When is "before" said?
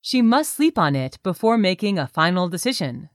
1.22-1.58